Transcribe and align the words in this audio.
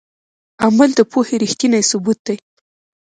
عمل 0.65 0.89
د 0.95 0.99
پوهې 1.11 1.35
ریښتینی 1.43 1.81
ثبوت 1.91 2.19
دی. 2.27 2.37